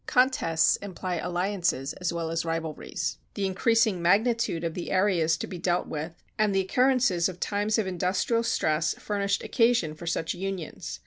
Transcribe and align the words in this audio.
Contests 0.07 0.77
imply 0.77 1.17
alliances 1.17 1.93
as 1.93 2.11
well 2.11 2.31
as 2.31 2.43
rivalries. 2.43 3.19
The 3.35 3.45
increasing 3.45 4.01
magnitude 4.01 4.63
of 4.63 4.73
the 4.73 4.89
areas 4.89 5.37
to 5.37 5.45
be 5.45 5.59
dealt 5.59 5.85
with 5.87 6.23
and 6.39 6.55
the 6.55 6.59
occurrences 6.61 7.29
of 7.29 7.39
times 7.39 7.77
of 7.77 7.85
industrial 7.85 8.41
stress 8.41 8.95
furnished 8.95 9.43
occasion 9.43 9.93
for 9.93 10.07
such 10.07 10.33
unions. 10.33 10.99